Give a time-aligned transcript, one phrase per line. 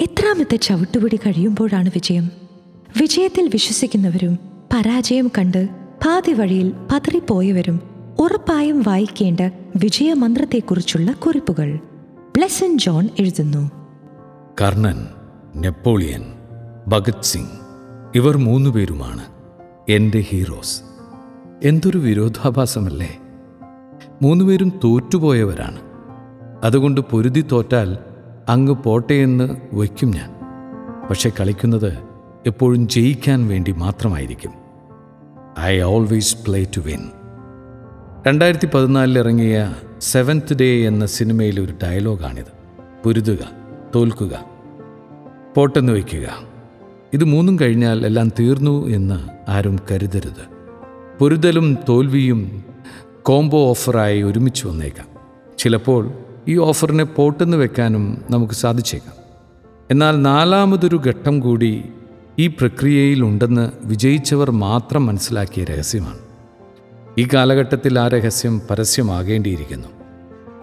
[0.00, 2.30] എത്രാമത്തെ ചവിട്ടുപിടി കഴിയുമ്പോഴാണ് വിജയം?
[3.00, 4.38] വിജയത്തിൽ വിശ്വസിക്കുന്നവരും
[4.74, 5.68] പരാജയം കണ്ട്
[6.06, 7.80] പാതി വഴിയിൽ പതറിപ്പോയവരും
[8.18, 9.40] ഉറപ്പായും വായിക്കേണ്ട
[9.76, 11.78] വിജയമന്ത്രത്തെക്കുറിച്ചുള്ള കുറിപ്പുകൾ.
[12.36, 13.70] ബ്ലെസൻ ജോൺ എഴുതുന്നു.
[14.60, 15.06] കർണൻ
[15.56, 16.24] നെപ്പോളിയൻ
[16.88, 17.48] ഭഗത് സിംഗ്
[18.14, 19.24] ഇവർ മൂന്നുപേരുമാണ്
[19.88, 20.80] എന്റെ ഹീറോസ്.
[21.64, 23.18] എന്തൊരു വിരോധാഭാസമല്ലേ?
[24.22, 25.80] മൂന്നുപേരും തോറ്റുപോയവരാണ്.
[26.64, 27.98] അതുകൊണ്ട് പൊരുതി തോറ്റാൽ
[28.48, 30.34] അങ്ങ് പോട്ടെയെന്ന് വയ്ക്കും ഞാൻ.
[31.10, 31.98] പക്ഷെ കളിക്കുന്നത്
[32.46, 34.52] എപ്പോഴും ജയിക്കാൻ വേണ്ടി മാത്രമായിരിക്കും.
[35.60, 37.10] I always play to win
[38.26, 42.52] രണ്ടായിരത്തി പതിനാലിൽ ഇറങ്ങിയ സെവൻത്ത് ഡേ എന്ന സിനിമയിലെ ഒരു ഡയലോഗാണിത്.
[43.04, 43.38] പൊരുതുക
[43.94, 44.44] തോൽക്കുക
[45.56, 46.38] പോട്ടെന്ന് വയ്ക്കുക.
[47.12, 50.54] ഇത് മൂന്നും കഴിഞ്ഞാൽ എല്ലാം തീർന്നു എന്ന് ആരും കരുതരുത്.
[51.18, 52.64] പൊരുതലും തോൽവിയും
[53.22, 55.06] കോംബോ ഓഫറായി ഒരുമിച്ച് വന്നേക്കാം.
[55.58, 56.12] ചിലപ്പോൾ
[56.48, 59.14] ഈ ഓഫറിനെ പോട്ടെന്ന് വെക്കാനും നമുക്ക് സാധിച്ചേക്കാം.
[59.90, 61.84] എന്നാൽ നാലാമതൊരു ഘട്ടം കൂടി
[62.38, 66.18] ഈ പ്രക്രിയയിലുണ്ടെന്ന് വിജയിച്ചവർ മാത്രം മനസ്സിലാക്കിയ രഹസ്യമാണ്.
[67.18, 69.88] ഈ കാലഘട്ടത്തിൽ ആ രഹസ്യം പരസ്യമാകേണ്ടിയിരിക്കുന്നു.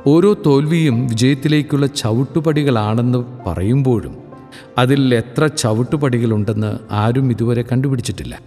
[0.07, 4.17] ഓരോ തോൽവിയും വിജയത്തിലേക്കുള്ള ചവിട്ടുപടികളാണെന്ന് പറയുമ്പോഴും
[4.77, 8.39] അതിൽ എത്ര ചവിട്ടുപടികളുണ്ടെന്ന് ആരും ഇതുവരെ കണ്ടുപിടിച്ചിട്ടില്ല.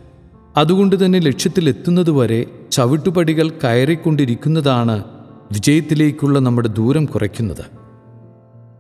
[0.57, 5.05] അതുകൊണ്ട് തന്നെ ലക്ഷ്യത്തിലെത്തുന്നതുവരെ ചവിട്ടുപടികൾ കയറിക്കൊണ്ടിരിക്കുന്നതാണ്
[5.53, 7.65] വിജയത്തിലേക്കുള്ള നമ്മുടെ ദൂരം കുറയ്ക്കുന്നത്.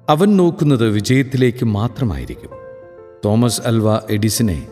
[0.09, 2.51] അവൻ നോക്കുന്നത് വിജയത്തിലേക്ക് മാത്രമായിരിക്കും.
[3.25, 4.67] തോമസ് അൽവ എഡിസനെ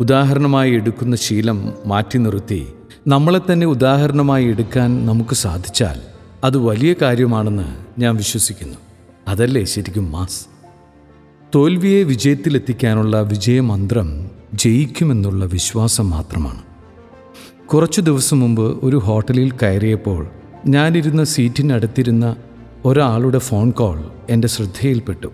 [0.00, 2.66] ഉദാഹരണമായി എടുക്കുന്ന ശീലം മാറ്റി നിർത്തി
[3.06, 6.00] നമ്മളെ തന്നെ ഉദാഹരണമായി എടുക്കാൻ നമുക്ക് സാധിച്ചാൽ
[6.44, 8.76] അത് വലിയ കാര്യമാണെന്ന് ഞാൻ വിശ്വസിക്കുന്നു.
[9.28, 10.46] അതല്ലേ ശരിക്കും മാസ്?
[11.54, 16.62] തോൽവിയെ വിജയത്തിലെത്തിക്കാനുള്ള വിജയമന്ത്രം ജയിക്കുമെന്നുള്ള വിശ്വാസം മാത്രമാണ്.
[17.66, 20.26] കുറച്ചു ദിവസം മുമ്പ് ഒരു ഹോട്ടലിൽ കയറിയപ്പോൾ
[20.68, 22.36] ഞാനിരുന്ന സീറ്റിനടുത്തിരുന്ന
[22.84, 25.28] ഒരാളുടെ ഫോൺ കോൾ എന്റെ ശ്രദ്ധയിൽപ്പെട്ടു.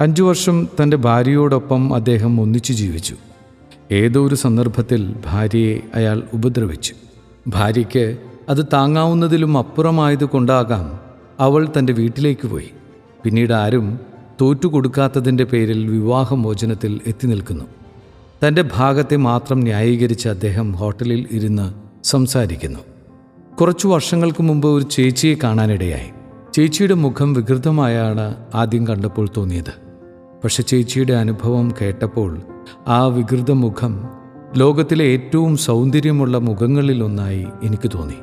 [0.00, 3.14] അഞ്ചു വർഷം തന്റെ ഭാര്യയോടൊപ്പം അദ്ദേഹം ഒന്നിച്ചു ജീവിച്ചു.
[3.92, 6.94] ഏതോ ഒരു സന്ദർഭത്തിൽ ഭാര്യയെ അയാൾ ഉപദ്രവിച്ചു.
[7.48, 8.18] ഭാര്യയ്ക്ക്
[8.48, 11.00] അത് താങ്ങാവുന്നതിലും അപ്പുറമായത് കൊണ്ടാകാം
[11.40, 12.70] അവൾ തന്റെ വീട്ടിലേക്ക് പോയി.
[13.24, 14.00] പിന്നീട് ആരും
[14.40, 17.64] തോറ്റുകൊടുക്കാത്തതിന്റെ പേരിൽ വിവാഹമോചനത്തിൽ എത്തി നിൽക്കുന്നു.
[18.46, 21.74] തന്റെ ഭാഗത്തെ മാത്രം ന്യായീകരിച്ച് അദ്ദേഹം ഹോട്ടലിൽ ഇരുന്ന്
[22.04, 22.78] സംസാരിക്കുന്നു.
[23.60, 26.10] കുറച്ചു വർഷങ്ങൾക്ക് മുമ്പ് ഒരു ചേച്ചിയെ കാണാനിടയായി.
[26.54, 29.72] ചേച്ചിയുടെ മുഖം വികൃതമായാണ് ആദ്യം കണ്ടപ്പോൾ തോന്നിയത്.
[30.44, 32.38] പക്ഷെ ചേച്ചിയുടെ അനുഭവം കേട്ടപ്പോൾ
[32.88, 34.08] ആ വികൃത മുഖം
[34.56, 38.14] ലോകത്തിലെ ഏറ്റവും സൗന്ദര്യമുള്ള മുഖങ്ങളിലൊന്നായി എനിക്ക് തോന്നി.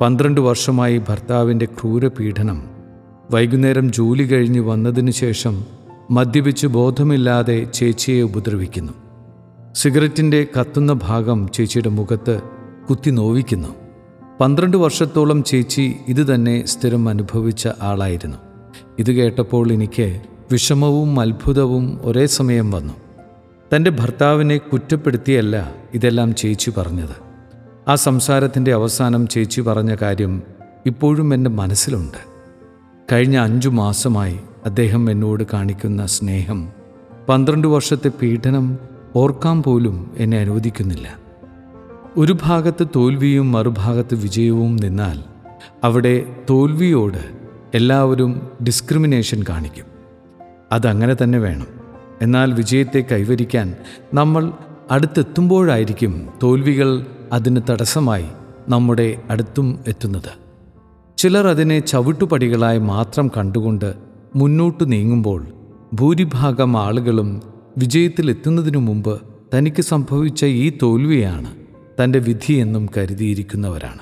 [0.00, 2.62] പന്ത്രണ്ട് വർഷമായി ഭർത്താവിന്റെ ക്രൂരപീഡനം
[3.30, 5.64] വൈകുന്നേരം ജോലി കഴിഞ്ഞ് വന്നതിന് ശേഷം
[6.10, 8.92] മദ്യപിച്ച് ബോധമില്ലാതെ ചേച്ചിയെ ഉപദ്രവിക്കുന്നു.
[9.74, 12.40] സിഗരറ്റിന്റെ കത്തുന്ന ഭാഗം ചേച്ചിയുടെ മുഖത്ത്
[12.90, 13.85] കുത്തി നോവിക്കുന്നു
[14.40, 18.36] പന്ത്രണ്ട് വർഷത്തോളം ചേച്ചി ഇത് തന്നെ സ്ഥിരം അനുഭവിച്ച ആളായിരുന്നു.
[18.98, 22.94] ഇത് കേട്ടപ്പോൾ എനിക്ക് വിഷമവും അത്ഭുതവും ഒരേ സമയം വന്നു.
[23.74, 27.16] തന്റെ ഭർത്താവിനെ കുറ്റപ്പെടുത്തിയല്ല ഇതെല്ലാം ചേച്ചി പറഞ്ഞത്.
[27.88, 30.42] ആ സംസാരത്തിന്റെ അവസാനം ചേച്ചി പറഞ്ഞ കാര്യം
[30.86, 32.18] ഇപ്പോഴും എന്റെ മനസ്സിലുണ്ട്.
[33.12, 36.68] കഴിഞ്ഞ അഞ്ചു മാസമായി അദ്ദേഹം എന്നോട് കാണിക്കുന്ന സ്നേഹം
[37.28, 38.78] പന്ത്രണ്ട് വർഷത്തെ പീഡനം
[39.16, 41.25] ഓർക്കാൻ പോലും എന്നെ അനുവദിക്കുന്നില്ല.
[42.18, 45.18] ഒരു ഭാഗത്ത് തോൽവിയും മറുഭാഗത്ത് വിജയവും നിന്നാൽ
[45.84, 47.18] അവിടെ തോൽവിയോട്
[47.74, 49.84] എല്ലാവരും ഡിസ്ക്രിമിനേഷൻ കാണിക്കും.
[50.72, 51.66] അതങ്ങനെ തന്നെ വേണം.
[52.22, 53.76] എന്നാൽ വിജയത്തെ കൈവരിക്കാൻ
[54.14, 54.52] നമ്മൾ
[54.90, 58.24] അടുത്തെത്തുമ്പോഴായിരിക്കും തോൽവികൾ അതിന് തടസ്സമായി
[58.68, 60.32] നമ്മുടെ അടുത്തും എത്തുന്നത്.
[61.18, 63.94] ചിലർ അതിനെ ചവിട്ടുപടികളായി മാത്രം കണ്ടുകൊണ്ട്
[64.36, 65.46] മുന്നോട്ട് നീങ്ങുമ്പോൾ
[65.94, 67.42] ഭൂരിഭാഗം ആളുകളും
[67.78, 69.20] വിജയത്തിലെത്തുന്നതിനു മുമ്പ്
[69.54, 71.65] തനിക്ക് സംഭവിച്ച ഈ തോൽവിയാണ്
[72.02, 73.98] തന്റെ വിധിയെന്നും കരുതിയിരിക്കുന്നവരാണ്.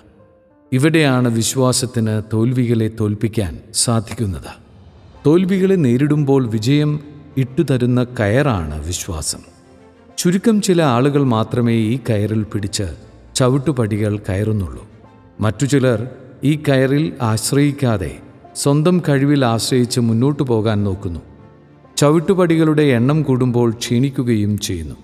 [0.72, 4.64] ഇവിടെയാണ് വിശ്വാസത്തിന് തോൽവികളെ തോൽപ്പിക്കാൻ സാധിക്കുന്നത്.
[5.26, 7.00] തോൽവികളെ നേരിടുമ്പോൾ വിജയം
[7.36, 9.38] ഇട്ടുതരുന്ന കയറാണ് വിശ്വാസം.
[10.18, 12.82] ചുരുക്കം ചില ആളുകൾ മാത്രമേ ഈ കയറിൽ പിടിച്ച്
[13.34, 14.86] ചവിട്ടുപടികൾ കയറുന്നുള്ളൂ.
[15.40, 16.08] മറ്റു ചിലർ
[16.44, 18.18] ഈ കയറിൽ ആശ്രയിക്കാതെ
[18.56, 21.20] സ്വന്തം കഴിവിൽ ആശ്രയിച്ച് മുന്നോട്ടു പോകാൻ നോക്കുന്നു.
[21.96, 24.94] ചവിട്ടുപടികളുടെ എണ്ണം കൂടുമ്പോൾ ക്ഷീണിക്കുകയും ചെയ്യുന്നു.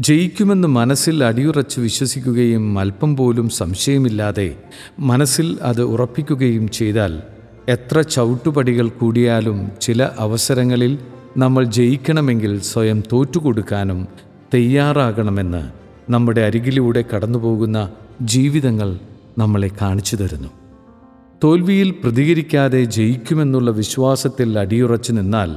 [0.00, 4.56] ജയിക്കുമെന്ന് മനസ്സിൽ അടിയുറച്ച് വിശ്വസിക്കുകയും അല്പം പോലും സംശയമില്ലാതെ
[4.98, 7.22] മനസ്സിൽ അത് ഉറപ്പിക്കുകയും ചെയ്താൽ
[7.68, 10.98] എത്ര ചവിട്ടുപടികൾ കൂടിയാലും ചില അവസരങ്ങളിൽ
[11.36, 14.08] നമ്മൾ ജയിക്കണമെങ്കിൽ സ്വയം തോറ്റുകൊടുക്കാനും
[14.54, 15.62] തയ്യാറാകണമെന്ന്
[16.12, 17.92] നമ്മുടെ അരികിലൂടെ കടന്നുപോകുന്ന
[18.22, 18.98] ജീവിതങ്ങൾ
[19.38, 20.48] നമ്മളെ കാണിച്ചു തരുന്നു.
[21.44, 25.56] തോൽവിയിൽ പ്രതികരിക്കാതെ ജയിക്കുമെന്നുള്ള വിശ്വാസത്തിൽ അടിയുറച്ചു നിന്നാൽ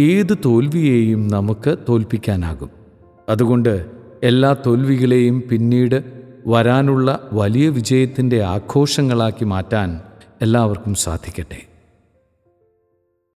[0.00, 2.85] ഏത് തോൽവിയെയും നമുക്ക് തോൽപ്പിക്കാനാകും.
[3.28, 3.86] അതുകൊണ്ട്
[4.22, 6.04] എല്ലാ തോൽവികളെയും പിന്നീട്
[6.46, 10.00] വരാനുള്ള വലിയ വിജയത്തിന്റെ ആഘോഷങ്ങളാക്കി മാറ്റാൻ
[10.42, 11.65] എല്ലാവർക്കും സാധിക്കട്ടെ.